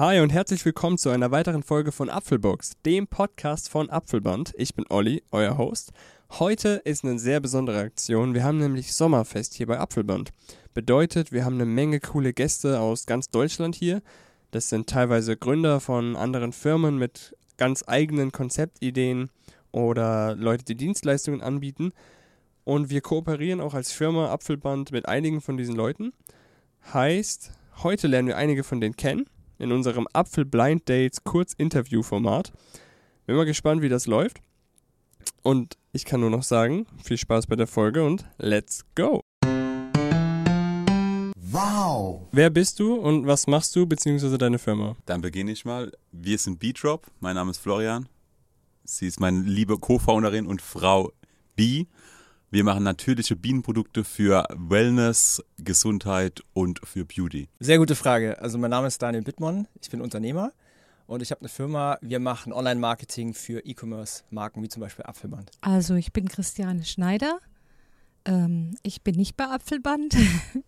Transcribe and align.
Hi 0.00 0.20
und 0.20 0.32
herzlich 0.32 0.64
willkommen 0.64 0.96
zu 0.96 1.10
einer 1.10 1.30
weiteren 1.30 1.62
Folge 1.62 1.92
von 1.92 2.08
Apfelbox, 2.08 2.72
dem 2.86 3.06
Podcast 3.06 3.68
von 3.68 3.90
Apfelband. 3.90 4.54
Ich 4.56 4.74
bin 4.74 4.86
Olli, 4.88 5.22
euer 5.30 5.58
Host. 5.58 5.92
Heute 6.38 6.80
ist 6.86 7.04
eine 7.04 7.18
sehr 7.18 7.38
besondere 7.38 7.80
Aktion. 7.80 8.32
Wir 8.32 8.42
haben 8.42 8.56
nämlich 8.56 8.94
Sommerfest 8.94 9.52
hier 9.52 9.66
bei 9.66 9.78
Apfelband. 9.78 10.30
Bedeutet, 10.72 11.32
wir 11.32 11.44
haben 11.44 11.56
eine 11.56 11.66
Menge 11.66 12.00
coole 12.00 12.32
Gäste 12.32 12.80
aus 12.80 13.04
ganz 13.04 13.28
Deutschland 13.28 13.74
hier. 13.74 14.00
Das 14.52 14.70
sind 14.70 14.88
teilweise 14.88 15.36
Gründer 15.36 15.80
von 15.80 16.16
anderen 16.16 16.54
Firmen 16.54 16.96
mit 16.96 17.36
ganz 17.58 17.84
eigenen 17.86 18.32
Konzeptideen 18.32 19.28
oder 19.70 20.34
Leute, 20.34 20.64
die 20.64 20.76
Dienstleistungen 20.76 21.42
anbieten. 21.42 21.92
Und 22.64 22.88
wir 22.88 23.02
kooperieren 23.02 23.60
auch 23.60 23.74
als 23.74 23.92
Firma 23.92 24.30
Apfelband 24.30 24.92
mit 24.92 25.06
einigen 25.06 25.42
von 25.42 25.58
diesen 25.58 25.76
Leuten. 25.76 26.14
Heißt, 26.90 27.52
heute 27.82 28.06
lernen 28.06 28.28
wir 28.28 28.38
einige 28.38 28.64
von 28.64 28.80
denen 28.80 28.96
kennen 28.96 29.26
in 29.60 29.72
unserem 29.72 30.08
Apfel 30.12 30.44
Blind 30.44 30.88
Dates 30.88 31.22
Kurz-Interview-Format. 31.22 32.52
Bin 33.26 33.36
mal 33.36 33.44
gespannt, 33.44 33.82
wie 33.82 33.88
das 33.88 34.06
läuft. 34.06 34.40
Und 35.42 35.76
ich 35.92 36.04
kann 36.04 36.20
nur 36.20 36.30
noch 36.30 36.42
sagen, 36.42 36.86
viel 37.02 37.18
Spaß 37.18 37.46
bei 37.46 37.56
der 37.56 37.66
Folge 37.66 38.04
und 38.04 38.24
let's 38.38 38.84
go! 38.94 39.20
Wow! 41.52 42.28
Wer 42.32 42.50
bist 42.50 42.78
du 42.80 42.94
und 42.94 43.26
was 43.26 43.46
machst 43.46 43.74
du, 43.74 43.86
beziehungsweise 43.86 44.38
deine 44.38 44.58
Firma? 44.58 44.96
Dann 45.06 45.20
beginne 45.20 45.50
ich 45.50 45.64
mal. 45.64 45.92
Wir 46.12 46.38
sind 46.38 46.60
Beatrop. 46.60 47.06
Mein 47.20 47.34
Name 47.34 47.50
ist 47.50 47.58
Florian. 47.58 48.08
Sie 48.84 49.06
ist 49.06 49.20
meine 49.20 49.42
liebe 49.42 49.78
Co-Founderin 49.78 50.46
und 50.46 50.62
Frau 50.62 51.12
B. 51.56 51.86
Wir 52.52 52.64
machen 52.64 52.82
natürliche 52.82 53.36
Bienenprodukte 53.36 54.02
für 54.02 54.44
Wellness, 54.56 55.40
Gesundheit 55.58 56.42
und 56.52 56.80
für 56.84 57.04
Beauty. 57.04 57.48
Sehr 57.60 57.78
gute 57.78 57.94
Frage. 57.94 58.40
Also 58.40 58.58
mein 58.58 58.70
Name 58.70 58.88
ist 58.88 59.00
Daniel 59.00 59.22
Bittmann, 59.22 59.68
ich 59.80 59.88
bin 59.88 60.00
Unternehmer 60.00 60.52
und 61.06 61.22
ich 61.22 61.30
habe 61.30 61.42
eine 61.42 61.48
Firma, 61.48 61.96
wir 62.00 62.18
machen 62.18 62.52
Online-Marketing 62.52 63.34
für 63.34 63.60
E-Commerce-Marken 63.60 64.64
wie 64.64 64.68
zum 64.68 64.80
Beispiel 64.80 65.04
Apfelband. 65.04 65.52
Also 65.60 65.94
ich 65.94 66.12
bin 66.12 66.26
Christiane 66.26 66.84
Schneider. 66.84 67.38
Ähm, 68.24 68.74
ich 68.82 69.02
bin 69.02 69.14
nicht 69.14 69.36
bei 69.36 69.44
Apfelband. 69.44 70.16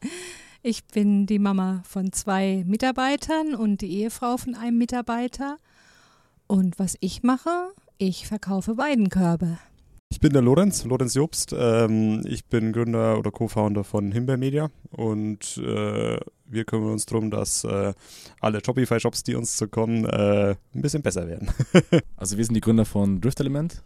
ich 0.63 0.85
bin 0.85 1.27
die 1.27 1.41
Mama 1.41 1.83
von 1.85 2.13
zwei 2.13 2.63
Mitarbeitern 2.65 3.57
und 3.57 3.81
die 3.81 3.91
Ehefrau 4.03 4.37
von 4.37 4.55
einem 4.55 4.79
Mitarbeiter. 4.79 5.57
Und 6.47 6.79
was 6.79 6.97
ich 7.01 7.25
mache, 7.25 7.73
ich 7.99 8.29
verkaufe 8.29 8.79
Weidenkörbe. 8.79 9.59
Ich 10.23 10.25
bin 10.25 10.35
der 10.35 10.43
Lorenz, 10.43 10.85
Lorenz 10.85 11.15
Jobst. 11.15 11.53
Ähm, 11.53 12.23
ich 12.25 12.45
bin 12.45 12.73
Gründer 12.73 13.19
oder 13.19 13.33
Co-Founder 13.33 13.83
von 13.83 14.13
Himbeer 14.13 14.37
Media 14.37 14.71
und 14.93 15.59
äh, 15.59 16.21
wir 16.47 16.65
kümmern 16.65 16.93
uns 16.93 17.07
darum, 17.07 17.29
dass 17.33 17.65
äh, 17.65 17.93
alle 18.41 18.61
Shopify-Shops, 18.65 19.25
die 19.25 19.35
uns 19.35 19.57
zukommen, 19.57 20.05
äh, 20.05 20.55
ein 20.75 20.81
bisschen 20.81 21.03
besser 21.03 21.27
werden. 21.27 21.51
also 22.17 22.39
wir 22.39 22.45
sind 22.45 22.55
die 22.55 22.61
Gründer 22.61 22.85
von 22.85 23.21
Drift 23.21 23.41
Element. 23.41 23.83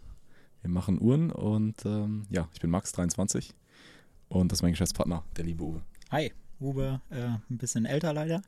Wir 0.61 0.69
machen 0.69 1.01
Uhren 1.01 1.31
und 1.31 1.83
ähm, 1.85 2.27
ja, 2.29 2.47
ich 2.53 2.61
bin 2.61 2.69
Max, 2.69 2.91
23 2.91 3.55
und 4.29 4.51
das 4.51 4.59
ist 4.59 4.61
mein 4.61 4.73
Geschäftspartner, 4.73 5.23
der 5.37 5.43
liebe 5.43 5.63
Uwe. 5.63 5.81
Hi, 6.11 6.31
Uwe, 6.61 7.01
äh, 7.09 7.29
ein 7.49 7.57
bisschen 7.57 7.87
älter 7.87 8.13
leider. 8.13 8.43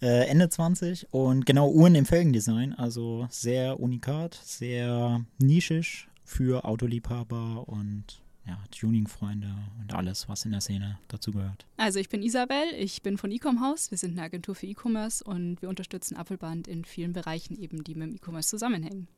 Äh, 0.00 0.28
Ende 0.28 0.48
20 0.48 1.12
und 1.12 1.44
genau 1.44 1.72
Uhren 1.72 1.96
im 1.96 2.06
Felgendesign, 2.06 2.72
also 2.72 3.26
sehr 3.30 3.80
unikat, 3.80 4.40
sehr 4.44 5.24
nischig, 5.40 6.06
für 6.30 6.64
Autoliebhaber 6.64 7.68
und 7.68 8.22
ja, 8.46 8.58
Tuning-Freunde 8.70 9.48
und 9.80 9.92
alles, 9.92 10.28
was 10.28 10.44
in 10.44 10.52
der 10.52 10.60
Szene 10.60 10.98
dazugehört. 11.08 11.66
Also 11.76 11.98
ich 11.98 12.08
bin 12.08 12.22
Isabel, 12.22 12.64
ich 12.78 13.02
bin 13.02 13.18
von 13.18 13.30
Ecom 13.30 13.60
House. 13.60 13.90
Wir 13.90 13.98
sind 13.98 14.12
eine 14.12 14.22
Agentur 14.22 14.54
für 14.54 14.66
E-Commerce 14.66 15.22
und 15.24 15.60
wir 15.60 15.68
unterstützen 15.68 16.16
Apfelband 16.16 16.68
in 16.68 16.84
vielen 16.84 17.12
Bereichen 17.12 17.56
eben, 17.56 17.84
die 17.84 17.94
mit 17.94 18.08
dem 18.08 18.16
E-Commerce 18.16 18.48
zusammenhängen. 18.48 19.08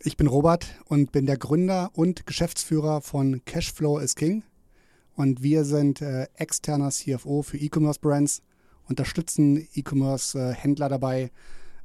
Ich 0.00 0.16
bin 0.16 0.26
Robert 0.26 0.66
und 0.84 1.10
bin 1.10 1.26
der 1.26 1.38
Gründer 1.38 1.90
und 1.94 2.26
Geschäftsführer 2.26 3.00
von 3.00 3.44
Cashflow 3.44 3.98
is 3.98 4.14
King. 4.14 4.42
Und 5.14 5.42
wir 5.42 5.64
sind 5.64 6.00
äh, 6.02 6.28
externer 6.34 6.90
CFO 6.90 7.42
für 7.42 7.56
E-Commerce-Brands, 7.56 8.42
unterstützen 8.88 9.68
E-Commerce-Händler 9.74 10.88
dabei, 10.88 11.22
äh, 11.22 11.30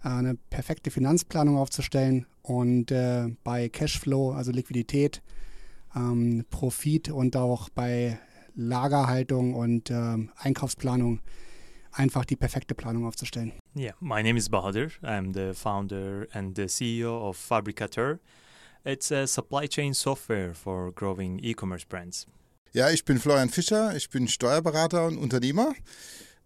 eine 0.01 0.35
perfekte 0.35 0.91
Finanzplanung 0.91 1.57
aufzustellen 1.57 2.25
und 2.41 2.91
äh, 2.91 3.27
bei 3.43 3.69
Cashflow, 3.69 4.31
also 4.31 4.51
Liquidität, 4.51 5.21
ähm, 5.95 6.45
Profit 6.49 7.09
und 7.09 7.35
auch 7.35 7.69
bei 7.69 8.19
Lagerhaltung 8.55 9.53
und 9.53 9.91
ähm, 9.91 10.31
Einkaufsplanung 10.37 11.19
einfach 11.91 12.25
die 12.25 12.35
perfekte 12.35 12.75
Planung 12.75 13.05
aufzustellen. 13.05 13.53
Yeah, 13.75 13.93
my 13.99 14.21
name 14.23 14.37
is 14.37 14.49
Bahadur. 14.49 14.89
I'm 15.01 15.33
the 15.33 15.53
founder 15.53 16.27
and 16.33 16.55
the 16.55 16.67
CEO 16.67 17.29
of 17.29 17.37
Fabricateur. 17.37 18.19
It's 18.83 19.11
a 19.11 19.27
supply 19.27 19.67
chain 19.67 19.93
software 19.93 20.53
for 20.53 20.91
growing 20.93 21.39
e-commerce 21.39 21.85
brands. 21.85 22.27
Ja, 22.73 22.89
ich 22.89 23.05
bin 23.05 23.17
Florian 23.17 23.49
Fischer, 23.49 23.95
ich 23.95 24.09
bin 24.09 24.27
Steuerberater 24.27 25.07
und 25.07 25.17
Unternehmer. 25.17 25.73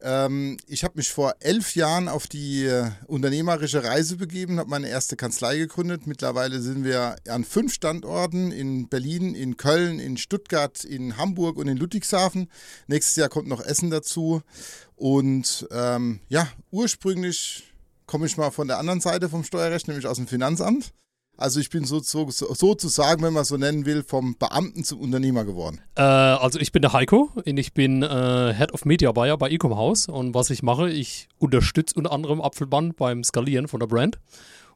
Ähm, 0.03 0.57
ich 0.67 0.83
habe 0.83 0.97
mich 0.97 1.11
vor 1.11 1.35
elf 1.39 1.75
Jahren 1.75 2.07
auf 2.07 2.27
die 2.27 2.65
äh, 2.65 2.89
unternehmerische 3.07 3.83
Reise 3.83 4.17
begeben, 4.17 4.59
habe 4.59 4.69
meine 4.69 4.89
erste 4.89 5.15
Kanzlei 5.15 5.57
gegründet. 5.57 6.07
Mittlerweile 6.07 6.59
sind 6.59 6.83
wir 6.83 7.15
an 7.27 7.43
fünf 7.43 7.73
Standorten 7.73 8.51
in 8.51 8.89
Berlin, 8.89 9.35
in 9.35 9.57
Köln, 9.57 9.99
in 9.99 10.17
Stuttgart, 10.17 10.83
in 10.83 11.17
Hamburg 11.17 11.57
und 11.57 11.67
in 11.67 11.77
Ludwigshafen. 11.77 12.49
Nächstes 12.87 13.15
Jahr 13.15 13.29
kommt 13.29 13.47
noch 13.47 13.63
Essen 13.63 13.89
dazu. 13.89 14.41
Und 14.95 15.67
ähm, 15.71 16.19
ja, 16.29 16.47
ursprünglich 16.71 17.71
komme 18.05 18.25
ich 18.25 18.37
mal 18.37 18.51
von 18.51 18.67
der 18.67 18.79
anderen 18.79 19.01
Seite 19.01 19.29
vom 19.29 19.43
Steuerrecht, 19.43 19.87
nämlich 19.87 20.07
aus 20.07 20.17
dem 20.17 20.27
Finanzamt. 20.27 20.93
Also 21.41 21.59
ich 21.59 21.71
bin 21.71 21.85
so, 21.85 21.99
so, 21.99 22.29
sozusagen, 22.29 23.23
wenn 23.23 23.33
man 23.33 23.43
so 23.45 23.57
nennen 23.57 23.87
will, 23.87 24.03
vom 24.03 24.35
Beamten 24.37 24.83
zum 24.83 24.99
Unternehmer 24.99 25.43
geworden. 25.43 25.81
Äh, 25.95 26.03
also 26.03 26.59
ich 26.59 26.71
bin 26.71 26.83
der 26.83 26.93
Heiko 26.93 27.31
und 27.33 27.57
ich 27.57 27.73
bin 27.73 28.03
äh, 28.03 28.53
Head 28.53 28.73
of 28.73 28.85
Media 28.85 29.11
Buyer 29.11 29.37
bei 29.37 29.49
Ecom 29.49 29.75
House 29.75 30.07
und 30.07 30.35
was 30.35 30.51
ich 30.51 30.61
mache, 30.61 30.91
ich 30.91 31.29
unterstütze 31.39 31.95
unter 31.95 32.11
anderem 32.11 32.41
Apfelband 32.41 32.95
beim 32.95 33.23
Skalieren 33.23 33.67
von 33.67 33.79
der 33.79 33.87
Brand, 33.87 34.19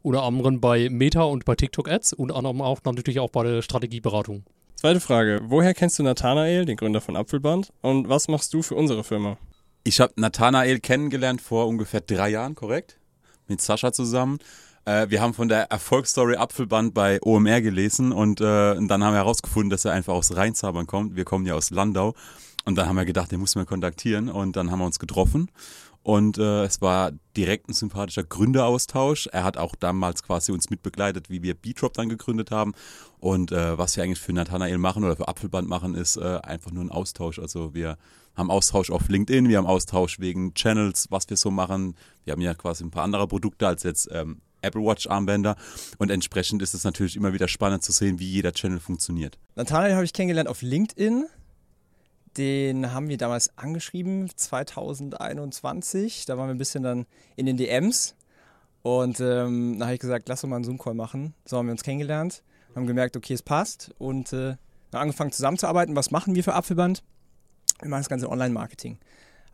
unter 0.02 0.24
anderem 0.24 0.60
bei 0.60 0.90
Meta 0.90 1.22
und 1.22 1.46
bei 1.46 1.54
TikTok 1.54 1.88
Ads, 1.88 2.14
unter 2.14 2.36
anderem 2.36 2.62
auch 2.62 2.80
natürlich 2.84 3.20
auch 3.20 3.30
bei 3.30 3.44
der 3.44 3.62
Strategieberatung. 3.62 4.44
Zweite 4.76 5.00
Frage, 5.00 5.42
woher 5.44 5.76
kennst 5.76 6.00
du 6.00 6.04
Nathanael, 6.04 6.66
den 6.66 6.78
Gründer 6.78 7.00
von 7.00 7.16
Apfelband 7.16 7.72
und 7.82 8.10
was 8.10 8.28
machst 8.28 8.52
du 8.56 8.64
für 8.64 8.74
unsere 8.74 9.04
Firma? 9.04 9.38
Ich 9.84 10.00
habe 10.00 10.14
Nathanael 10.16 10.80
kennengelernt 10.80 11.42
vor 11.42 11.68
ungefähr 11.68 12.02
drei 12.02 12.30
Jahren, 12.30 12.56
korrekt? 12.56 12.98
Mit 13.48 13.62
Sascha 13.62 13.94
zusammen. 13.94 14.40
Äh, 14.86 15.10
wir 15.10 15.22
haben 15.22 15.34
von 15.34 15.48
der 15.48 15.72
Erfolgsstory 15.72 16.38
Apfelband 16.38 16.94
bei 16.94 17.20
OMR 17.22 17.62
gelesen 17.62 18.12
und, 18.12 18.40
äh, 18.40 18.76
und 18.78 18.88
dann 18.88 19.04
haben 19.04 19.14
wir 19.14 19.18
herausgefunden, 19.18 19.70
dass 19.70 19.86
er 19.86 19.94
einfach 19.94 20.14
aus 20.14 20.36
Rheinzabern 20.36 20.88
kommt. 20.88 21.16
Wir 21.16 21.26
kommen 21.26 21.46
ja 21.46 21.56
aus 21.56 21.72
Landau. 21.72 22.14
Und 22.66 22.76
dann 22.76 22.88
haben 22.88 22.96
wir 22.96 23.06
gedacht, 23.06 23.32
den 23.32 23.40
muss 23.40 23.56
man 23.56 23.68
kontaktieren 23.68 24.28
und 24.28 24.56
dann 24.56 24.72
haben 24.72 24.80
wir 24.80 24.86
uns 24.86 24.98
getroffen. 24.98 25.52
Und 26.02 26.38
äh, 26.38 26.64
es 26.64 26.82
war 26.82 27.12
direkt 27.36 27.70
ein 27.70 27.74
sympathischer 27.74 28.24
Gründeraustausch. 28.24 29.28
Er 29.32 29.44
hat 29.44 29.58
auch 29.58 29.76
damals 29.76 30.24
quasi 30.24 30.52
uns 30.52 30.70
mitbegleitet, 30.70 31.30
wie 31.30 31.42
wir 31.42 31.56
B-Drop 31.56 31.94
dann 31.94 32.10
gegründet 32.10 32.52
haben. 32.52 32.74
Und 33.20 33.52
äh, 33.52 33.78
was 33.78 33.96
wir 33.96 34.04
eigentlich 34.04 34.20
für 34.20 34.34
Nathanael 34.34 34.78
machen 34.78 35.04
oder 35.04 35.16
für 35.16 35.28
Apfelband 35.28 35.68
machen, 35.68 35.96
ist 35.96 36.18
äh, 36.18 36.40
einfach 36.44 36.72
nur 36.72 36.84
ein 36.84 36.92
Austausch. 36.92 37.40
Also 37.40 37.74
wir 37.74 37.98
haben 38.36 38.52
Austausch 38.52 38.92
auf 38.92 39.10
LinkedIn, 39.10 39.50
wir 39.50 39.58
haben 39.58 39.66
Austausch 39.66 40.20
wegen 40.20 40.54
Channels, 40.54 41.08
was 41.10 41.30
wir 41.30 41.38
so 41.38 41.50
machen. 41.50 41.96
Wir 42.24 42.34
haben 42.34 42.42
ja 42.42 42.54
quasi 42.54 42.84
ein 42.84 42.92
paar 42.92 43.04
andere 43.04 43.28
Produkte 43.28 43.68
als 43.68 43.84
jetzt 43.84 44.10
ähm, 44.12 44.42
Apple 44.66 44.82
Watch 44.82 45.08
Armbänder 45.08 45.56
und 45.98 46.12
entsprechend 46.12 46.62
ist 46.62 46.74
es 46.74 46.84
natürlich 46.84 47.16
immer 47.16 47.34
wieder 47.34 47.48
spannend 47.48 47.84
zu 47.84 47.92
sehen, 47.92 48.20
wie 48.20 48.30
jeder 48.30 48.52
Channel 48.52 48.80
funktioniert. 48.80 49.38
Nathanael 49.56 49.94
habe 49.94 50.06
ich 50.06 50.14
kennengelernt 50.14 50.50
auf 50.50 50.62
LinkedIn. 50.62 51.26
Den 52.38 52.92
haben 52.92 53.08
wir 53.08 53.18
damals 53.18 53.58
angeschrieben, 53.58 54.30
2021. 54.36 56.26
Da 56.26 56.38
waren 56.38 56.48
wir 56.50 56.54
ein 56.54 56.58
bisschen 56.58 56.84
dann 56.84 57.06
in 57.38 57.46
den 57.46 57.56
DMs. 57.56 58.16
Und 58.82 59.20
ähm, 59.20 59.78
da 59.80 59.86
habe 59.86 59.96
ich 59.96 60.00
gesagt, 60.00 60.30
lass 60.30 60.44
uns 60.44 60.50
mal 60.50 60.58
einen 60.58 60.66
Zoom-Call 60.66 60.94
machen. 60.94 61.34
So 61.46 61.58
haben 61.58 61.66
wir 61.66 61.72
uns 61.72 61.82
kennengelernt, 61.82 62.44
haben 62.76 62.86
gemerkt, 62.86 63.18
okay, 63.18 63.34
es 63.34 63.42
passt 63.42 63.90
und 63.98 64.32
äh, 64.32 64.58
angefangen 64.92 65.32
zusammenzuarbeiten. 65.32 65.96
Was 65.96 66.12
machen 66.12 66.36
wir 66.36 66.44
für 66.44 66.54
Apfelband? 66.54 67.02
Wir 67.80 67.90
machen 67.90 68.02
das 68.02 68.10
ganze 68.10 68.30
Online-Marketing. 68.30 69.00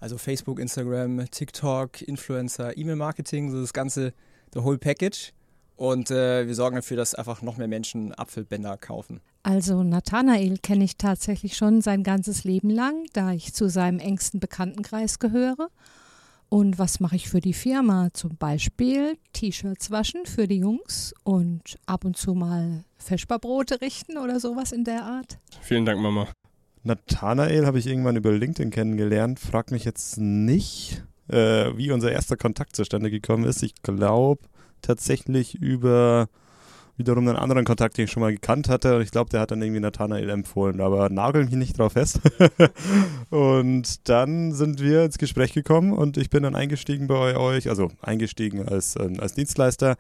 Also 0.02 0.18
Facebook, 0.18 0.60
Instagram, 0.60 1.30
TikTok, 1.30 2.02
Influencer, 2.02 2.76
E-Mail-Marketing, 2.76 3.52
so 3.52 3.62
das 3.62 3.72
ganze 3.72 4.14
the 4.54 4.64
whole 4.64 4.78
package. 4.78 5.34
Und 5.76 6.12
äh, 6.12 6.46
wir 6.46 6.54
sorgen 6.54 6.76
dafür, 6.76 6.98
dass 6.98 7.16
einfach 7.16 7.42
noch 7.42 7.58
mehr 7.58 7.68
Menschen 7.68 8.14
Apfelbänder 8.14 8.78
kaufen. 8.78 9.20
Also 9.44 9.82
Nathanael 9.82 10.60
kenne 10.60 10.84
ich 10.84 10.98
tatsächlich 10.98 11.58
schon 11.58 11.82
sein 11.82 12.04
ganzes 12.04 12.44
Leben 12.44 12.70
lang, 12.70 13.06
da 13.14 13.32
ich 13.32 13.54
zu 13.54 13.68
seinem 13.68 13.98
engsten 13.98 14.40
Bekanntenkreis 14.40 15.18
gehöre. 15.18 15.70
Und 16.50 16.78
was 16.78 17.00
mache 17.00 17.16
ich 17.16 17.30
für 17.30 17.40
die 17.40 17.54
Firma? 17.54 18.10
Zum 18.14 18.36
Beispiel 18.36 19.18
T-Shirts 19.34 19.90
waschen 19.90 20.26
für 20.26 20.48
die 20.48 20.60
Jungs 20.60 21.14
und 21.24 21.80
ab 21.86 22.06
und 22.06 22.18
zu 22.18 22.34
mal 22.34 22.84
Feschbarbrote 22.98 23.82
richten 23.82 24.18
oder 24.18 24.40
sowas 24.40 24.72
in 24.74 24.84
der 24.84 25.04
Art. 25.06 25.40
Vielen 25.62 25.86
Dank, 25.86 26.00
Mama. 26.02 26.28
Nathanael 26.84 27.66
habe 27.66 27.80
ich 27.80 27.88
irgendwann 27.88 28.18
über 28.18 28.32
LinkedIn 28.32 28.70
kennengelernt. 28.70 29.40
Frag 29.40 29.72
mich 29.72 29.86
jetzt 29.86 30.18
nicht, 30.18 31.04
äh, 31.32 31.76
wie 31.78 31.92
unser 31.92 32.12
erster 32.12 32.38
Kontakt 32.38 32.76
zustande 32.76 33.10
gekommen 33.10 33.46
ist. 33.46 33.64
Ich 33.64 33.76
glaube 33.82 34.42
tatsächlich 34.82 35.56
über 35.56 36.28
wiederum 37.02 37.28
einen 37.28 37.38
anderen 37.38 37.66
Kontakt, 37.66 37.98
den 37.98 38.06
ich 38.06 38.12
schon 38.12 38.22
mal 38.22 38.32
gekannt 38.32 38.70
hatte. 38.70 38.96
Und 38.96 39.02
ich 39.02 39.12
glaube, 39.12 39.30
der 39.30 39.42
hat 39.42 39.52
dann 39.52 39.62
irgendwie 39.62 39.82
Nathanael 39.82 40.30
empfohlen, 40.30 40.80
aber 40.82 41.10
nagel 41.10 41.46
mich 41.46 41.56
nicht 41.56 41.78
drauf 41.78 41.94
fest. 41.94 42.20
und 43.30 44.10
dann 44.10 44.54
sind 44.54 44.82
wir 44.82 45.04
ins 45.04 45.18
Gespräch 45.18 45.54
gekommen 45.54 45.94
und 45.94 46.18
ich 46.18 46.30
bin 46.30 46.44
dann 46.44 46.56
eingestiegen 46.56 47.08
bei 47.08 47.36
euch, 47.36 47.70
also 47.70 47.90
eingestiegen 48.02 48.68
als, 48.68 48.96
ähm, 48.96 49.20
als 49.20 49.34
Dienstleister, 49.34 49.96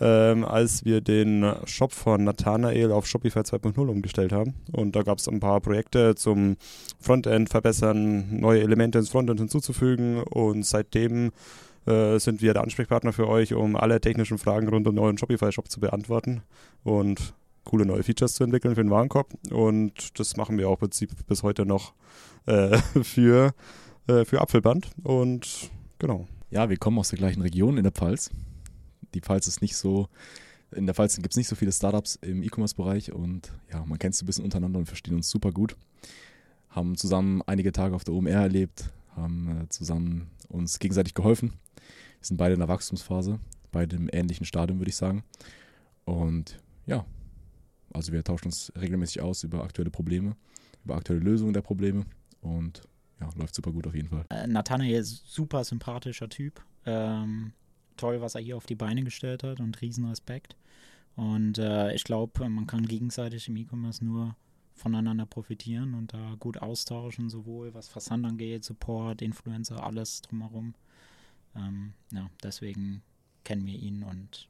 ähm, 0.00 0.44
als 0.44 0.84
wir 0.84 1.00
den 1.00 1.54
Shop 1.64 1.92
von 1.92 2.24
Nathanael 2.24 2.92
auf 2.92 3.06
Shopify 3.06 3.40
2.0 3.40 3.88
umgestellt 3.88 4.32
haben. 4.32 4.54
Und 4.72 4.96
da 4.96 5.02
gab 5.02 5.18
es 5.18 5.28
ein 5.28 5.40
paar 5.40 5.60
Projekte 5.60 6.14
zum 6.14 6.56
Frontend 7.00 7.48
verbessern, 7.48 8.38
neue 8.40 8.60
Elemente 8.60 8.98
ins 8.98 9.10
Frontend 9.10 9.40
hinzuzufügen 9.40 10.22
und 10.22 10.64
seitdem 10.64 11.30
äh, 11.86 12.18
sind 12.18 12.42
wir 12.42 12.54
der 12.54 12.62
Ansprechpartner 12.62 13.12
für 13.12 13.28
euch, 13.28 13.54
um 13.54 13.76
alle 13.76 14.00
technischen 14.00 14.38
Fragen 14.38 14.68
rund 14.68 14.86
um 14.86 14.94
den 14.94 15.02
neuen 15.02 15.18
Shopify-Shop 15.18 15.70
zu 15.70 15.80
beantworten 15.80 16.42
und 16.82 17.34
coole 17.64 17.86
neue 17.86 18.02
Features 18.02 18.34
zu 18.34 18.44
entwickeln 18.44 18.74
für 18.74 18.82
den 18.82 18.90
Warenkorb. 18.90 19.34
Und 19.50 20.18
das 20.18 20.36
machen 20.36 20.58
wir 20.58 20.68
auch 20.68 20.74
im 20.74 20.80
Prinzip 20.80 21.10
bis 21.26 21.42
heute 21.42 21.66
noch 21.66 21.94
äh, 22.46 22.78
für, 23.02 23.54
äh, 24.06 24.24
für 24.24 24.40
Apfelband. 24.40 24.90
Und 25.02 25.70
genau. 25.98 26.26
Ja, 26.50 26.68
wir 26.68 26.76
kommen 26.76 26.98
aus 26.98 27.08
der 27.08 27.18
gleichen 27.18 27.42
Region 27.42 27.76
in 27.76 27.82
der 27.82 27.92
Pfalz. 27.92 28.30
Die 29.14 29.20
Pfalz 29.20 29.46
ist 29.46 29.62
nicht 29.62 29.76
so, 29.76 30.08
in 30.72 30.86
der 30.86 30.94
Pfalz 30.94 31.16
gibt 31.16 31.30
es 31.30 31.36
nicht 31.36 31.48
so 31.48 31.56
viele 31.56 31.72
Startups 31.72 32.16
im 32.16 32.42
E-Commerce-Bereich 32.42 33.12
und 33.12 33.52
ja, 33.72 33.84
man 33.86 33.98
kennt 33.98 34.14
es 34.14 34.22
ein 34.22 34.26
bisschen 34.26 34.44
untereinander 34.44 34.78
und 34.78 34.86
verstehen 34.86 35.14
uns 35.14 35.30
super 35.30 35.52
gut. 35.52 35.76
Haben 36.68 36.96
zusammen 36.96 37.42
einige 37.46 37.72
Tage 37.72 37.94
auf 37.94 38.04
der 38.04 38.14
OMR 38.14 38.30
erlebt, 38.30 38.90
haben 39.16 39.62
äh, 39.62 39.68
zusammen 39.68 40.30
uns 40.48 40.78
gegenseitig 40.78 41.14
geholfen. 41.14 41.52
Sind 42.24 42.36
beide 42.36 42.54
in 42.54 42.60
der 42.60 42.68
Wachstumsphase, 42.68 43.38
beide 43.70 43.96
im 43.96 44.08
ähnlichen 44.12 44.46
Stadium, 44.46 44.78
würde 44.78 44.88
ich 44.88 44.96
sagen. 44.96 45.24
Und 46.04 46.58
ja, 46.86 47.04
also 47.92 48.12
wir 48.12 48.24
tauschen 48.24 48.46
uns 48.46 48.72
regelmäßig 48.78 49.20
aus 49.20 49.44
über 49.44 49.62
aktuelle 49.62 49.90
Probleme, 49.90 50.36
über 50.84 50.96
aktuelle 50.96 51.20
Lösungen 51.20 51.52
der 51.52 51.62
Probleme 51.62 52.06
und 52.40 52.82
ja, 53.20 53.28
läuft 53.36 53.54
super 53.54 53.72
gut 53.72 53.86
auf 53.86 53.94
jeden 53.94 54.08
Fall. 54.08 54.24
Äh, 54.30 54.46
Nathanael 54.46 55.00
ist 55.00 55.32
super 55.32 55.64
sympathischer 55.64 56.28
Typ. 56.28 56.62
Ähm, 56.86 57.52
toll, 57.96 58.20
was 58.20 58.34
er 58.34 58.40
hier 58.40 58.56
auf 58.56 58.66
die 58.66 58.74
Beine 58.74 59.04
gestellt 59.04 59.42
hat 59.42 59.60
und 59.60 59.80
riesen 59.80 60.06
Respekt. 60.06 60.56
Und 61.16 61.58
äh, 61.58 61.94
ich 61.94 62.04
glaube, 62.04 62.48
man 62.48 62.66
kann 62.66 62.86
gegenseitig 62.86 63.48
im 63.48 63.56
E-Commerce 63.56 64.04
nur 64.04 64.34
voneinander 64.74 65.26
profitieren 65.26 65.94
und 65.94 66.12
da 66.12 66.34
gut 66.40 66.58
austauschen, 66.58 67.30
sowohl 67.30 67.72
was 67.74 67.88
Versand 67.88 68.26
angeht, 68.26 68.64
Support, 68.64 69.22
Influencer, 69.22 69.84
alles 69.84 70.20
drumherum. 70.22 70.74
Ähm, 71.56 71.94
ja, 72.12 72.30
deswegen 72.42 73.02
kennen 73.44 73.66
wir 73.66 73.78
ihn 73.78 74.02
und 74.02 74.48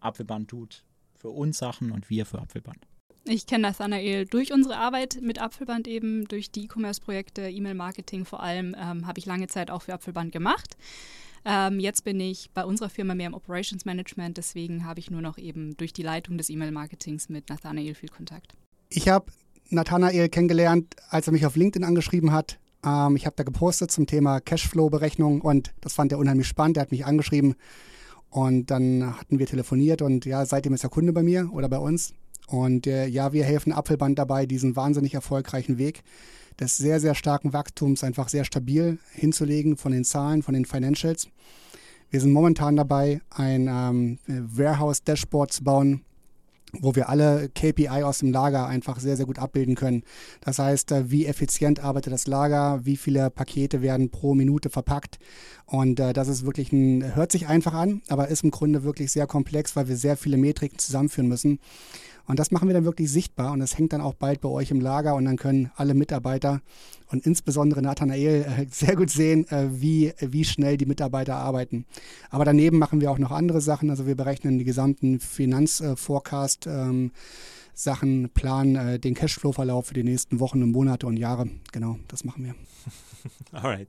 Apfelband 0.00 0.48
tut 0.48 0.84
für 1.14 1.30
uns 1.30 1.58
Sachen 1.58 1.90
und 1.90 2.10
wir 2.10 2.26
für 2.26 2.40
Apfelband. 2.40 2.86
Ich 3.24 3.46
kenne 3.46 3.62
Nathanael 3.62 4.24
durch 4.24 4.52
unsere 4.52 4.76
Arbeit 4.76 5.18
mit 5.20 5.40
Apfelband 5.40 5.88
eben, 5.88 6.26
durch 6.28 6.52
die 6.52 6.64
E-Commerce-Projekte, 6.64 7.48
E-Mail-Marketing 7.48 8.24
vor 8.24 8.40
allem, 8.40 8.76
ähm, 8.78 9.06
habe 9.06 9.18
ich 9.18 9.26
lange 9.26 9.48
Zeit 9.48 9.70
auch 9.70 9.82
für 9.82 9.94
Apfelband 9.94 10.30
gemacht. 10.30 10.76
Ähm, 11.44 11.80
jetzt 11.80 12.04
bin 12.04 12.20
ich 12.20 12.50
bei 12.52 12.64
unserer 12.64 12.88
Firma 12.88 13.16
mehr 13.16 13.26
im 13.26 13.34
Operations 13.34 13.84
Management, 13.84 14.36
deswegen 14.36 14.84
habe 14.84 15.00
ich 15.00 15.10
nur 15.10 15.22
noch 15.22 15.38
eben 15.38 15.76
durch 15.76 15.92
die 15.92 16.02
Leitung 16.02 16.38
des 16.38 16.50
E-Mail-Marketings 16.50 17.28
mit 17.28 17.48
Nathanael 17.48 17.94
viel 17.94 18.08
Kontakt. 18.08 18.54
Ich 18.90 19.08
habe 19.08 19.26
Nathanael 19.70 20.28
kennengelernt, 20.28 20.94
als 21.08 21.26
er 21.26 21.32
mich 21.32 21.46
auf 21.46 21.56
LinkedIn 21.56 21.84
angeschrieben 21.84 22.32
hat. 22.32 22.60
Ähm, 22.86 23.16
ich 23.16 23.26
habe 23.26 23.36
da 23.36 23.42
gepostet 23.42 23.90
zum 23.90 24.06
Thema 24.06 24.40
Cashflow-Berechnung 24.40 25.40
und 25.40 25.74
das 25.80 25.94
fand 25.94 26.12
er 26.12 26.18
unheimlich 26.18 26.46
spannend. 26.46 26.76
Er 26.76 26.82
hat 26.82 26.92
mich 26.92 27.04
angeschrieben 27.04 27.56
und 28.30 28.70
dann 28.70 29.18
hatten 29.18 29.38
wir 29.38 29.46
telefoniert 29.46 30.00
und 30.00 30.24
ja, 30.24 30.46
seitdem 30.46 30.72
ist 30.72 30.84
er 30.84 30.90
Kunde 30.90 31.12
bei 31.12 31.22
mir 31.22 31.50
oder 31.52 31.68
bei 31.68 31.78
uns. 31.78 32.14
Und 32.46 32.86
äh, 32.86 33.06
ja, 33.06 33.32
wir 33.32 33.44
helfen 33.44 33.72
Apfelband 33.72 34.18
dabei, 34.18 34.46
diesen 34.46 34.76
wahnsinnig 34.76 35.14
erfolgreichen 35.14 35.78
Weg 35.78 36.02
des 36.60 36.76
sehr, 36.76 37.00
sehr 37.00 37.14
starken 37.14 37.52
Wachstums 37.52 38.04
einfach 38.04 38.28
sehr 38.28 38.44
stabil 38.44 38.98
hinzulegen 39.12 39.76
von 39.76 39.92
den 39.92 40.04
Zahlen, 40.04 40.42
von 40.42 40.54
den 40.54 40.64
Financials. 40.64 41.28
Wir 42.08 42.20
sind 42.20 42.32
momentan 42.32 42.76
dabei, 42.76 43.20
ein 43.30 43.68
ähm, 43.68 44.18
Warehouse-Dashboard 44.26 45.52
zu 45.52 45.64
bauen, 45.64 46.02
wo 46.80 46.94
wir 46.94 47.08
alle 47.08 47.48
KPI 47.48 48.02
aus 48.02 48.18
dem 48.18 48.32
Lager 48.32 48.66
einfach 48.66 49.00
sehr, 49.00 49.16
sehr 49.16 49.26
gut 49.26 49.38
abbilden 49.38 49.74
können. 49.74 50.02
Das 50.40 50.58
heißt, 50.58 50.92
äh, 50.92 51.10
wie 51.10 51.26
effizient 51.26 51.80
arbeitet 51.80 52.12
das 52.12 52.26
Lager, 52.26 52.80
wie 52.84 52.96
viele 52.96 53.30
Pakete 53.30 53.82
werden 53.82 54.10
pro 54.10 54.34
Minute 54.34 54.70
verpackt. 54.70 55.18
Und 55.66 56.00
äh, 56.00 56.12
das 56.12 56.28
ist 56.28 56.46
wirklich 56.46 56.72
ein, 56.72 57.14
hört 57.14 57.32
sich 57.32 57.48
einfach 57.48 57.74
an, 57.74 58.02
aber 58.08 58.28
ist 58.28 58.44
im 58.44 58.50
Grunde 58.50 58.84
wirklich 58.84 59.10
sehr 59.12 59.26
komplex, 59.26 59.76
weil 59.76 59.88
wir 59.88 59.96
sehr 59.96 60.16
viele 60.16 60.36
Metriken 60.36 60.78
zusammenführen 60.78 61.28
müssen. 61.28 61.58
Und 62.26 62.38
das 62.38 62.50
machen 62.50 62.68
wir 62.68 62.74
dann 62.74 62.84
wirklich 62.84 63.10
sichtbar 63.10 63.52
und 63.52 63.60
das 63.60 63.78
hängt 63.78 63.92
dann 63.92 64.00
auch 64.00 64.14
bald 64.14 64.40
bei 64.40 64.48
euch 64.48 64.70
im 64.70 64.80
Lager 64.80 65.14
und 65.14 65.24
dann 65.24 65.36
können 65.36 65.70
alle 65.76 65.94
Mitarbeiter 65.94 66.60
und 67.10 67.24
insbesondere 67.24 67.82
Nathanael 67.82 68.42
äh, 68.42 68.66
sehr 68.70 68.96
gut 68.96 69.10
sehen, 69.10 69.48
äh, 69.48 69.68
wie, 69.70 70.12
wie 70.20 70.44
schnell 70.44 70.76
die 70.76 70.86
Mitarbeiter 70.86 71.36
arbeiten. 71.36 71.86
Aber 72.30 72.44
daneben 72.44 72.78
machen 72.78 73.00
wir 73.00 73.10
auch 73.10 73.18
noch 73.18 73.30
andere 73.30 73.60
Sachen. 73.60 73.90
Also 73.90 74.06
wir 74.06 74.16
berechnen 74.16 74.58
die 74.58 74.64
gesamten 74.64 75.20
Finanzforecast. 75.20 76.66
Ähm, 76.66 77.12
Sachen, 77.78 78.30
planen 78.30 78.74
äh, 78.76 78.98
den 78.98 79.14
Cashflow-Verlauf 79.14 79.88
für 79.88 79.94
die 79.94 80.02
nächsten 80.02 80.40
Wochen 80.40 80.62
und 80.62 80.72
Monate 80.72 81.06
und 81.06 81.18
Jahre. 81.18 81.46
Genau, 81.72 81.98
das 82.08 82.24
machen 82.24 82.44
wir. 82.44 82.54
All 83.52 83.70
right. 83.70 83.88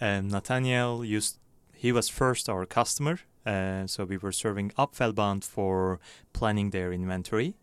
Um, 0.00 0.28
Nathaniel 0.28 1.00
used 1.02 1.38
he 1.72 1.92
was 1.92 2.10
first 2.10 2.48
our 2.48 2.66
customer, 2.66 3.18
uh, 3.46 3.86
so 3.86 4.04
we 4.04 4.16
were 4.16 4.32
serving 4.32 4.70
Apfelband 4.76 5.44
for 5.44 5.98
planning 6.32 6.70
their 6.70 6.92
inventory. 6.92 7.54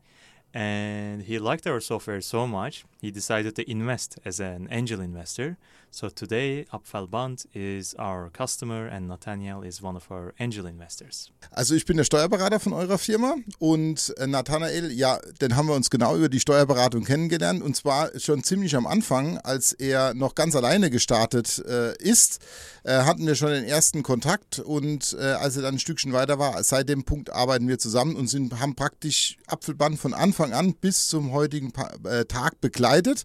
And 0.54 1.24
he 1.24 1.38
liked 1.38 1.68
our 1.68 1.82
software 1.82 2.22
so 2.22 2.48
much 2.48 2.86
he 3.02 3.12
decided 3.12 3.56
to 3.56 3.70
invest 3.70 4.20
as 4.26 4.40
an 4.40 4.68
angel 4.72 5.00
investor. 5.00 5.58
So 5.92 6.10
today 6.10 6.66
Apfelband 6.72 7.48
is 7.54 7.96
our 7.98 8.30
customer 8.30 8.88
and 8.88 9.08
Nathaniel 9.08 9.64
is 9.64 9.82
one 9.82 9.96
of 9.96 10.12
our 10.12 10.34
angel 10.40 10.68
investors. 10.68 11.32
Also 11.52 11.74
ich 11.74 11.86
bin 11.86 11.98
der 11.98 12.04
Steuerberater 12.04 12.60
von 12.60 12.74
eurer 12.74 13.00
Firma 13.00 13.36
und 13.58 14.14
äh, 14.18 14.28
Nathanael 14.28 14.92
ja 14.92 15.20
dann 15.40 15.56
haben 15.56 15.68
wir 15.68 15.76
uns 15.76 15.90
genau 15.90 16.16
über 16.16 16.30
die 16.30 16.40
Steuerberatung 16.40 17.06
kennengelernt 17.06 17.64
und 17.64 17.76
zwar 17.76 18.12
schon 18.20 18.44
ziemlich 18.44 18.76
am 18.76 18.86
Anfang 18.86 19.40
als 19.40 19.72
er 19.72 20.14
noch 20.14 20.36
ganz 20.36 20.56
alleine 20.56 20.92
gestartet 20.92 21.64
äh, 21.68 21.98
ist 21.98 22.40
äh, 22.84 23.00
hatten 23.00 23.26
wir 23.26 23.34
schon 23.34 23.50
den 23.50 23.66
ersten 23.66 24.04
Kontakt 24.04 24.60
und 24.60 25.18
äh, 25.20 25.24
als 25.24 25.56
er 25.56 25.64
dann 25.64 25.76
ein 25.76 25.80
Stückchen 25.80 26.14
weiter 26.14 26.38
war 26.38 26.64
seit 26.64 26.88
dem 26.88 27.04
Punkt 27.04 27.32
arbeiten 27.32 27.68
wir 27.68 27.80
zusammen 27.80 28.16
und 28.16 28.28
sind 28.28 28.60
haben 28.60 28.76
praktisch 28.76 29.38
Apfelband 29.48 29.98
von 30.00 30.14
Anfang 30.14 30.39
Anfang 30.40 30.54
an 30.54 30.74
bis 30.74 31.08
zum 31.08 31.34
heutigen 31.34 31.74
äh, 32.06 32.24
Tag 32.26 32.62
begleitet. 32.62 33.24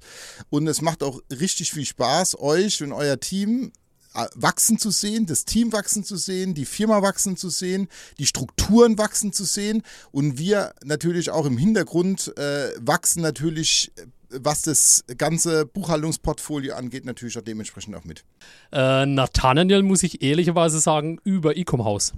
Und 0.51 0.67
es 0.67 0.83
macht 0.83 1.03
auch 1.03 1.21
richtig 1.31 1.73
viel 1.73 1.85
Spaß, 1.85 2.41
euch 2.41 2.83
und 2.83 2.93
euer 2.93 3.21
Team 3.21 3.71
äh, 4.15 4.27
wachsen 4.35 4.79
zu 4.79 4.91
sehen, 4.91 5.27
das 5.27 5.45
Team 5.45 5.73
wachsen 5.73 6.03
zu 6.03 6.17
sehen, 6.17 6.55
die 6.55 6.65
Firma 6.65 7.03
wachsen 7.03 7.37
zu 7.37 7.51
sehen, 7.51 7.89
die 8.19 8.27
Strukturen 8.27 8.99
wachsen 8.99 9.33
zu 9.33 9.45
sehen 9.45 9.83
und 10.11 10.39
wir 10.39 10.75
natürlich 10.85 11.31
auch 11.31 11.47
im 11.47 11.57
Hintergrund 11.57 12.37
äh, 12.37 12.71
wachsen 12.81 13.23
natürlich, 13.23 13.93
äh, 13.97 14.07
was 14.31 14.63
das 14.63 15.05
ganze 15.17 15.67
Buchhaltungsportfolio 15.67 16.75
angeht, 16.75 17.05
natürlich 17.05 17.39
auch 17.39 17.43
dementsprechend 17.43 17.95
auch 17.95 18.05
mit. 18.05 18.25
Äh, 18.73 19.07
Nathaniel 19.07 19.85
muss 19.85 20.03
ich 20.03 20.21
ehrlicherweise 20.21 20.81
sagen, 20.81 21.21
über 21.23 21.57
Ecom-Haus 21.57 22.13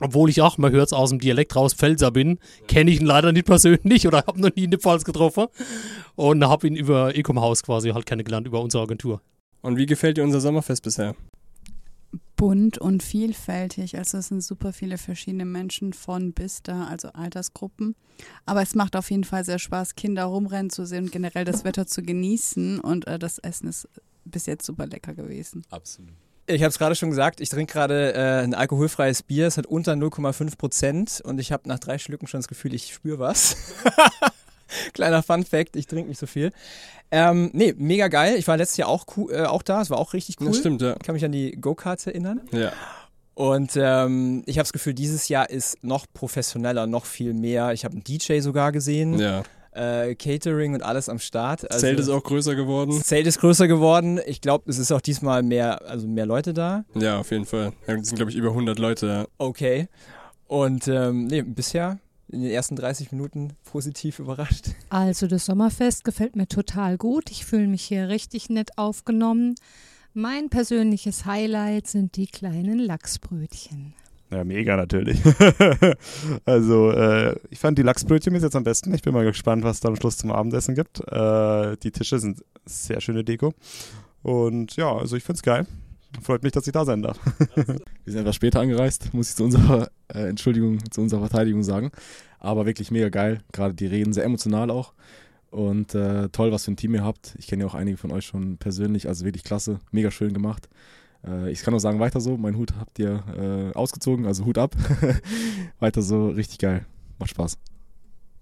obwohl 0.00 0.28
ich 0.30 0.42
auch, 0.42 0.58
man 0.58 0.72
hört 0.72 0.86
es 0.86 0.92
aus 0.92 1.10
dem 1.10 1.18
Dialekt 1.18 1.56
raus, 1.56 1.74
Pfälzer 1.74 2.10
bin, 2.10 2.38
kenne 2.68 2.90
ich 2.90 3.00
ihn 3.00 3.06
leider 3.06 3.32
nicht 3.32 3.46
persönlich 3.46 4.06
oder 4.06 4.18
habe 4.26 4.40
noch 4.40 4.54
nie 4.54 4.64
in 4.64 4.70
der 4.70 4.80
Pfalz 4.80 5.04
getroffen 5.04 5.46
und 6.14 6.44
habe 6.46 6.66
ihn 6.66 6.76
über 6.76 7.14
Ecom 7.16 7.40
Haus 7.40 7.62
quasi 7.62 7.90
halt 7.90 8.06
kennengelernt, 8.06 8.46
über 8.46 8.60
unsere 8.60 8.82
Agentur. 8.82 9.20
Und 9.62 9.76
wie 9.76 9.86
gefällt 9.86 10.16
dir 10.16 10.24
unser 10.24 10.40
Sommerfest 10.40 10.82
bisher? 10.82 11.14
Bunt 12.36 12.76
und 12.76 13.02
vielfältig, 13.02 13.96
also 13.96 14.18
es 14.18 14.28
sind 14.28 14.42
super 14.42 14.74
viele 14.74 14.98
verschiedene 14.98 15.46
Menschen 15.46 15.94
von 15.94 16.32
bis 16.32 16.62
da, 16.62 16.84
also 16.84 17.08
Altersgruppen. 17.08 17.96
Aber 18.44 18.60
es 18.60 18.74
macht 18.74 18.94
auf 18.94 19.10
jeden 19.10 19.24
Fall 19.24 19.44
sehr 19.44 19.58
Spaß, 19.58 19.94
Kinder 19.94 20.24
rumrennen 20.24 20.70
zu 20.70 20.84
sehen 20.86 21.04
und 21.04 21.12
generell 21.12 21.46
das 21.46 21.64
Wetter 21.64 21.86
zu 21.86 22.02
genießen 22.02 22.80
und 22.80 23.06
äh, 23.06 23.18
das 23.18 23.38
Essen 23.38 23.68
ist 23.68 23.88
bis 24.26 24.44
jetzt 24.44 24.66
super 24.66 24.86
lecker 24.86 25.14
gewesen. 25.14 25.62
Absolut. 25.70 26.12
Ich 26.48 26.62
habe 26.62 26.68
es 26.68 26.78
gerade 26.78 26.94
schon 26.94 27.10
gesagt, 27.10 27.40
ich 27.40 27.48
trinke 27.48 27.72
gerade 27.72 28.14
äh, 28.14 28.42
ein 28.44 28.54
alkoholfreies 28.54 29.24
Bier, 29.24 29.48
es 29.48 29.56
hat 29.56 29.66
unter 29.66 29.92
0,5 29.92 30.56
Prozent 30.56 31.20
und 31.24 31.40
ich 31.40 31.50
habe 31.50 31.68
nach 31.68 31.80
drei 31.80 31.98
Schlücken 31.98 32.28
schon 32.28 32.38
das 32.38 32.48
Gefühl, 32.48 32.72
ich 32.72 32.92
spüre 32.94 33.18
was. 33.18 33.56
Kleiner 34.92 35.22
Fun 35.22 35.44
Fact, 35.44 35.76
ich 35.76 35.86
trinke 35.86 36.08
nicht 36.08 36.18
so 36.18 36.26
viel. 36.26 36.52
Ähm, 37.10 37.50
nee, 37.52 37.74
mega 37.76 38.08
geil. 38.08 38.36
Ich 38.36 38.46
war 38.48 38.56
letztes 38.56 38.76
Jahr 38.76 38.88
auch, 38.88 39.06
äh, 39.30 39.44
auch 39.44 39.62
da, 39.62 39.82
es 39.82 39.90
war 39.90 39.98
auch 39.98 40.12
richtig 40.12 40.36
cool. 40.40 40.48
Das 40.48 40.58
stimmt, 40.58 40.82
ja. 40.82 40.92
Ich 40.92 41.02
kann 41.02 41.14
mich 41.14 41.24
an 41.24 41.32
die 41.32 41.52
Go-Karts 41.52 42.06
erinnern. 42.06 42.40
Ja. 42.52 42.72
Und 43.34 43.72
ähm, 43.76 44.42
ich 44.46 44.56
habe 44.56 44.64
das 44.64 44.72
Gefühl, 44.72 44.94
dieses 44.94 45.28
Jahr 45.28 45.50
ist 45.50 45.82
noch 45.84 46.06
professioneller, 46.12 46.86
noch 46.86 47.04
viel 47.04 47.34
mehr. 47.34 47.72
Ich 47.72 47.84
habe 47.84 47.92
einen 47.92 48.04
DJ 48.04 48.40
sogar 48.40 48.72
gesehen. 48.72 49.18
Ja. 49.18 49.42
Äh, 49.76 50.14
Catering 50.14 50.74
und 50.74 50.82
alles 50.82 51.08
am 51.08 51.18
Start. 51.18 51.70
Also, 51.70 51.82
Zelt 51.82 52.00
ist 52.00 52.08
auch 52.08 52.22
größer 52.22 52.54
geworden. 52.54 52.92
Zelt 53.02 53.26
ist 53.26 53.40
größer 53.40 53.68
geworden. 53.68 54.18
Ich 54.26 54.40
glaube, 54.40 54.70
es 54.70 54.78
ist 54.78 54.90
auch 54.90 55.00
diesmal 55.00 55.42
mehr, 55.42 55.86
also 55.86 56.08
mehr 56.08 56.26
Leute 56.26 56.54
da. 56.54 56.84
Ja, 56.94 57.18
auf 57.18 57.30
jeden 57.30 57.44
Fall. 57.44 57.72
Es 57.86 58.08
sind, 58.08 58.16
glaube 58.16 58.30
ich, 58.30 58.36
über 58.36 58.48
100 58.48 58.78
Leute 58.78 59.06
da. 59.06 59.26
Okay. 59.38 59.88
Und 60.48 60.88
ähm, 60.88 61.26
nee, 61.26 61.42
bisher 61.42 61.98
in 62.28 62.42
den 62.42 62.50
ersten 62.50 62.76
30 62.76 63.12
Minuten 63.12 63.52
positiv 63.64 64.18
überrascht. 64.18 64.70
Also 64.88 65.26
das 65.26 65.46
Sommerfest 65.46 66.04
gefällt 66.04 66.36
mir 66.36 66.48
total 66.48 66.96
gut. 66.96 67.30
Ich 67.30 67.44
fühle 67.44 67.66
mich 67.66 67.82
hier 67.82 68.08
richtig 68.08 68.48
nett 68.48 68.76
aufgenommen. 68.76 69.54
Mein 70.12 70.48
persönliches 70.48 71.26
Highlight 71.26 71.86
sind 71.86 72.16
die 72.16 72.26
kleinen 72.26 72.78
Lachsbrötchen. 72.78 73.94
Ja, 74.30 74.44
mega 74.44 74.76
natürlich. 74.76 75.20
also, 76.44 76.90
äh, 76.90 77.36
ich 77.50 77.58
fand 77.58 77.78
die 77.78 77.82
Lachsbrötchen 77.82 78.32
bis 78.32 78.42
jetzt 78.42 78.56
am 78.56 78.64
besten. 78.64 78.92
Ich 78.92 79.02
bin 79.02 79.14
mal 79.14 79.24
gespannt, 79.24 79.62
was 79.62 79.80
da 79.80 79.88
am 79.88 79.96
Schluss 79.96 80.16
zum 80.16 80.32
Abendessen 80.32 80.74
gibt. 80.74 81.00
Äh, 81.08 81.76
die 81.76 81.92
Tische 81.92 82.18
sind 82.18 82.44
sehr 82.64 83.00
schöne 83.00 83.22
Deko. 83.22 83.54
Und 84.22 84.74
ja, 84.76 84.92
also 84.92 85.16
ich 85.16 85.22
finde 85.22 85.36
es 85.36 85.42
geil. 85.42 85.66
Freut 86.22 86.42
mich, 86.42 86.52
dass 86.52 86.66
ich 86.66 86.72
da 86.72 86.84
sein 86.84 87.02
darf. 87.02 87.18
Wir 87.54 88.12
sind 88.12 88.22
etwas 88.22 88.36
später 88.36 88.60
angereist, 88.60 89.12
muss 89.14 89.30
ich 89.30 89.36
zu 89.36 89.44
unserer 89.44 89.90
äh, 90.08 90.28
Entschuldigung, 90.28 90.78
zu 90.90 91.02
unserer 91.02 91.20
Verteidigung 91.20 91.62
sagen. 91.62 91.92
Aber 92.40 92.66
wirklich 92.66 92.90
mega 92.90 93.08
geil. 93.08 93.42
Gerade 93.52 93.74
die 93.74 93.86
Reden 93.86 94.12
sehr 94.12 94.24
emotional 94.24 94.70
auch. 94.70 94.92
Und 95.50 95.94
äh, 95.94 96.28
toll, 96.30 96.50
was 96.52 96.64
für 96.64 96.72
ein 96.72 96.76
Team 96.76 96.94
ihr 96.94 97.04
habt. 97.04 97.34
Ich 97.38 97.46
kenne 97.46 97.62
ja 97.62 97.68
auch 97.68 97.74
einige 97.74 97.96
von 97.96 98.10
euch 98.10 98.26
schon 98.26 98.56
persönlich, 98.56 99.08
also 99.08 99.24
wirklich 99.24 99.44
klasse, 99.44 99.78
mega 99.92 100.10
schön 100.10 100.32
gemacht. 100.32 100.68
Äh, 101.26 101.50
ich 101.50 101.62
kann 101.62 101.72
nur 101.72 101.80
sagen, 101.80 102.00
weiter 102.00 102.20
so. 102.20 102.36
Mein 102.36 102.56
Hut 102.56 102.74
habt 102.78 102.98
ihr 102.98 103.24
äh, 103.36 103.76
ausgezogen, 103.76 104.26
also 104.26 104.44
Hut 104.44 104.58
ab. 104.58 104.74
weiter 105.78 106.02
so, 106.02 106.28
richtig 106.28 106.58
geil. 106.58 106.86
Macht 107.18 107.30
Spaß. 107.30 107.58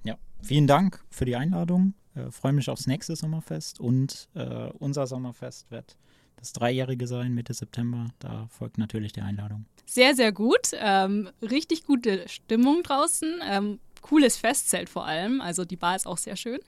Ja, 0.04 0.16
vielen 0.42 0.66
Dank 0.66 1.02
für 1.10 1.24
die 1.24 1.36
Einladung. 1.36 1.94
Äh, 2.14 2.30
Freue 2.30 2.52
mich 2.52 2.70
aufs 2.70 2.86
nächste 2.86 3.16
Sommerfest 3.16 3.80
und 3.80 4.28
äh, 4.34 4.70
unser 4.78 5.06
Sommerfest 5.06 5.70
wird 5.70 5.96
das 6.36 6.52
Dreijährige 6.52 7.06
sein, 7.06 7.32
Mitte 7.34 7.54
September. 7.54 8.08
Da 8.18 8.46
folgt 8.48 8.76
natürlich 8.76 9.12
die 9.12 9.22
Einladung. 9.22 9.64
Sehr, 9.86 10.14
sehr 10.14 10.32
gut. 10.32 10.72
Ähm, 10.74 11.30
richtig 11.40 11.84
gute 11.84 12.28
Stimmung 12.28 12.82
draußen. 12.82 13.40
Ähm, 13.48 13.78
cooles 14.02 14.36
Festzelt 14.36 14.88
vor 14.88 15.06
allem. 15.06 15.40
Also 15.40 15.64
die 15.64 15.76
Bar 15.76 15.96
ist 15.96 16.06
auch 16.06 16.18
sehr 16.18 16.36
schön. 16.36 16.58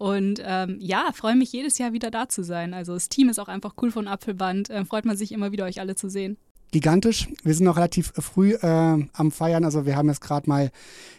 Und 0.00 0.40
ähm, 0.42 0.78
ja, 0.80 1.10
freue 1.12 1.36
mich 1.36 1.52
jedes 1.52 1.76
Jahr 1.76 1.92
wieder 1.92 2.10
da 2.10 2.26
zu 2.26 2.42
sein. 2.42 2.72
Also 2.72 2.94
das 2.94 3.10
Team 3.10 3.28
ist 3.28 3.38
auch 3.38 3.48
einfach 3.48 3.74
cool 3.82 3.90
von 3.90 4.08
Apfelband. 4.08 4.70
Ähm, 4.70 4.86
freut 4.86 5.04
man 5.04 5.14
sich 5.14 5.30
immer 5.30 5.52
wieder, 5.52 5.66
euch 5.66 5.78
alle 5.78 5.94
zu 5.94 6.08
sehen. 6.08 6.38
Gigantisch. 6.72 7.28
Wir 7.42 7.52
sind 7.52 7.66
noch 7.66 7.76
relativ 7.76 8.10
früh 8.16 8.54
äh, 8.54 8.66
am 9.12 9.30
Feiern. 9.30 9.62
Also 9.62 9.84
wir 9.84 9.96
haben 9.96 10.08
jetzt 10.08 10.22
gerade 10.22 10.48
mal 10.48 10.70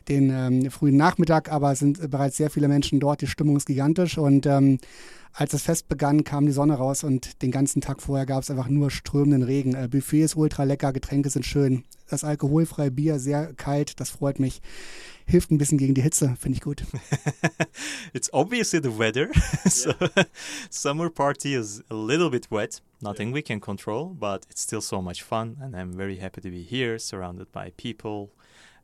den 0.10 0.32
ähm, 0.32 0.72
frühen 0.72 0.98
Nachmittag, 0.98 1.52
aber 1.52 1.74
es 1.74 1.78
sind 1.78 2.10
bereits 2.10 2.38
sehr 2.38 2.50
viele 2.50 2.68
Menschen 2.68 3.00
dort. 3.00 3.22
Die 3.22 3.28
Stimmung 3.28 3.56
ist 3.56 3.68
gigantisch 3.68 4.18
und 4.18 4.48
ähm, 4.48 4.80
als 5.34 5.52
das 5.52 5.64
Fest 5.64 5.88
begann, 5.88 6.24
kam 6.24 6.46
die 6.46 6.52
Sonne 6.52 6.74
raus 6.76 7.04
und 7.04 7.42
den 7.42 7.52
ganzen 7.52 7.82
Tag 7.82 8.02
vorher 8.02 8.26
gab 8.26 8.44
es 8.44 8.52
einfach 8.52 8.68
nur 8.68 8.92
strömenden 8.92 9.44
Regen. 9.44 9.76
Äh, 9.76 9.88
Buffet 9.90 10.24
ist 10.24 10.36
ultra 10.36 10.64
lecker, 10.64 10.94
Getränke 10.94 11.30
sind 11.30 11.46
schön. 11.46 11.84
Das 12.10 12.24
alkoholfreie 12.24 12.92
Bier 12.92 13.20
sehr 13.20 13.54
kalt, 13.54 14.00
das 14.00 14.10
freut 14.10 14.40
mich 14.40 14.62
hilft 15.32 15.52
ein 15.52 15.58
bisschen 15.58 15.78
gegen 15.78 15.94
die 15.94 16.02
Hitze, 16.02 16.36
finde 16.40 16.58
ich 16.58 16.62
gut. 16.62 16.84
it's 18.14 18.32
obviously 18.34 18.80
the 18.82 18.98
weather. 18.98 19.30
so 19.66 19.94
summer 20.70 21.10
party 21.10 21.56
is 21.56 21.84
a 21.90 21.96
little 21.96 22.30
bit 22.30 22.52
wet. 22.52 22.82
Nothing 23.02 23.34
we 23.34 23.42
can 23.42 23.60
control, 23.60 24.14
but 24.14 24.46
it's 24.50 24.62
still 24.62 24.82
so 24.82 25.02
much 25.02 25.24
fun, 25.24 25.58
and 25.62 25.76
I'm 25.76 25.94
very 25.94 26.18
happy 26.18 26.42
to 26.42 26.50
be 26.50 26.64
here, 26.64 27.00
surrounded 27.00 27.52
by 27.52 27.72
people, 27.78 28.30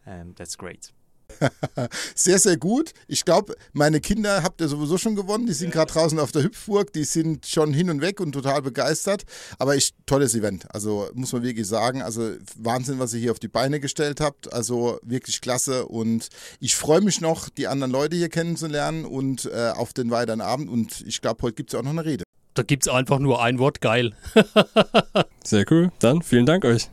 and 0.05 0.35
that's 0.35 0.55
great. 0.55 0.91
sehr, 2.15 2.39
sehr 2.39 2.57
gut. 2.57 2.91
Ich 3.07 3.25
glaube, 3.25 3.55
meine 3.73 3.99
Kinder 3.99 4.43
habt 4.43 4.61
ihr 4.61 4.67
sowieso 4.67 4.97
schon 4.97 5.15
gewonnen. 5.15 5.45
Die 5.45 5.53
sind 5.53 5.71
gerade 5.71 5.91
draußen 5.91 6.19
auf 6.19 6.31
der 6.31 6.43
Hüpfburg. 6.43 6.93
Die 6.93 7.03
sind 7.03 7.45
schon 7.45 7.73
hin 7.73 7.89
und 7.89 8.01
weg 8.01 8.19
und 8.19 8.31
total 8.31 8.61
begeistert. 8.61 9.23
Aber 9.59 9.75
ich, 9.75 9.93
tolles 10.05 10.35
Event. 10.35 10.73
Also 10.73 11.09
muss 11.13 11.33
man 11.33 11.43
wirklich 11.43 11.67
sagen. 11.67 12.01
Also 12.01 12.31
Wahnsinn, 12.55 12.99
was 12.99 13.13
ihr 13.13 13.19
hier 13.19 13.31
auf 13.31 13.39
die 13.39 13.47
Beine 13.47 13.79
gestellt 13.79 14.19
habt. 14.19 14.51
Also 14.53 14.99
wirklich 15.03 15.41
klasse. 15.41 15.87
Und 15.87 16.29
ich 16.59 16.75
freue 16.75 17.01
mich 17.01 17.21
noch, 17.21 17.49
die 17.49 17.67
anderen 17.67 17.91
Leute 17.91 18.15
hier 18.15 18.29
kennenzulernen 18.29 19.05
und 19.05 19.45
äh, 19.45 19.71
auf 19.75 19.93
den 19.93 20.11
weiteren 20.11 20.41
Abend. 20.41 20.69
Und 20.69 21.03
ich 21.07 21.21
glaube, 21.21 21.41
heute 21.43 21.55
gibt 21.55 21.73
es 21.73 21.79
auch 21.79 21.83
noch 21.83 21.91
eine 21.91 22.05
Rede. 22.05 22.23
Da 22.53 22.63
gibt 22.63 22.87
es 22.87 22.91
einfach 22.91 23.19
nur 23.19 23.43
ein 23.43 23.59
Wort, 23.59 23.81
geil. 23.81 24.13
Sehr 25.43 25.65
cool. 25.69 25.91
Dann 25.99 26.23
vielen 26.23 26.47
Dank 26.47 26.65
euch. 26.65 26.89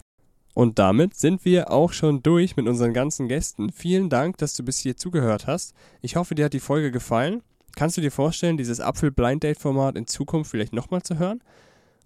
Und 0.55 0.79
damit 0.79 1.15
sind 1.15 1.45
wir 1.45 1.71
auch 1.71 1.93
schon 1.93 2.23
durch 2.23 2.57
mit 2.57 2.69
unseren 2.69 2.95
ganzen 2.95 3.29
Gästen. 3.29 3.71
Vielen 3.73 4.09
Dank, 4.09 4.39
dass 4.39 4.55
du 4.55 4.63
bis 4.63 4.79
hier 4.79 4.97
zugehört 4.97 5.47
hast. 5.47 5.75
Ich 6.01 6.17
hoffe, 6.17 6.35
dir 6.35 6.47
hat 6.47 6.53
die 6.53 6.61
Folge 6.61 6.93
gefallen. 6.93 7.43
Kannst 7.77 7.97
du 7.97 8.01
dir 8.01 8.13
vorstellen, 8.13 8.57
dieses 8.57 8.81
Apfel-Blind-Date-Format 8.81 9.97
in 9.97 10.07
Zukunft 10.07 10.53
vielleicht 10.53 10.73
nochmal 10.73 11.03
zu 11.03 11.19
hören? 11.19 11.43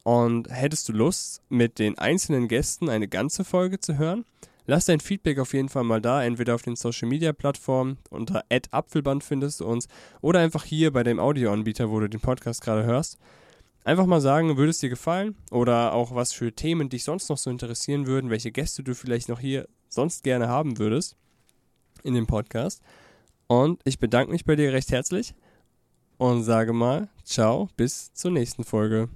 Und 0.03 0.51
hättest 0.51 0.89
du 0.89 0.95
Lust, 0.95 1.43
mit 1.51 1.79
den 1.79 1.99
einzelnen 1.99 2.49
Gästen 2.49 2.89
eine 2.89 3.07
ganze 3.07 3.45
Folge 3.45 3.79
zu 3.81 3.99
hören? 3.99 4.25
Lass 4.65 4.87
dein 4.87 5.01
Feedback 5.01 5.39
auf 5.39 5.53
jeden 5.53 5.69
Fall 5.69 5.85
mal 5.85 6.01
da, 6.01 6.23
entweder 6.23 6.55
auf 6.55 6.63
den 6.63 6.77
Social 6.77 7.09
Media 7.09 7.33
Plattformen 7.33 7.99
unter 8.11 8.45
Apfelband 8.71 9.25
findest 9.25 9.61
du 9.61 9.67
uns 9.67 9.89
oder 10.21 10.41
einfach 10.41 10.65
hier 10.65 10.93
bei 10.93 11.03
dem 11.03 11.19
Audioanbieter, 11.19 11.91
wo 11.91 12.01
du 12.01 12.09
den 12.09 12.21
Podcast 12.21 12.63
gerade 12.63 12.85
hörst. 12.85 13.19
Einfach 13.89 14.05
mal 14.05 14.21
sagen, 14.21 14.59
würde 14.59 14.69
es 14.69 14.81
dir 14.81 14.91
gefallen 14.91 15.35
oder 15.51 15.95
auch 15.95 16.15
was 16.15 16.35
für 16.35 16.53
Themen 16.53 16.91
dich 16.91 17.05
sonst 17.05 17.31
noch 17.31 17.39
so 17.39 17.49
interessieren 17.49 18.07
würden, 18.07 18.29
welche 18.29 18.53
Gäste 18.53 18.83
du 18.83 18.95
vielleicht 18.95 19.31
noch 19.31 19.41
hier 19.41 19.67
sonst 19.89 20.25
gerne 20.25 20.47
haben 20.47 20.77
würdest 20.77 21.17
in 22.03 22.13
dem 22.13 22.27
Podcast. 22.27 22.83
Und 23.47 23.81
ich 23.85 23.99
bedanke 23.99 24.31
mich 24.31 24.45
bei 24.45 24.57
dir 24.57 24.75
recht 24.75 24.93
herzlich 24.93 25.35
und 26.19 26.43
sage 26.43 26.75
mal, 26.75 27.09
ciao, 27.25 27.71
bis 27.79 28.13
zur 28.13 28.31
nächsten 28.31 28.63
Folge. 28.63 29.09